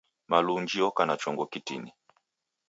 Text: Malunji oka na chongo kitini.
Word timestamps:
Malunji 0.29 0.77
oka 0.89 1.03
na 1.05 1.15
chongo 1.21 1.45
kitini. 1.51 1.91